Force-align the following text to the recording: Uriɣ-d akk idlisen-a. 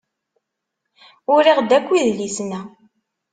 Uriɣ-d 1.33 1.69
akk 1.77 1.87
idlisen-a. 1.93 2.61